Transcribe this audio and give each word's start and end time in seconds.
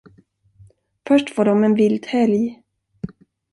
Först 1.07 1.35
får 1.35 1.45
de 1.45 1.63
en 1.63 1.75
vild 1.75 2.05
helg. 2.05 2.63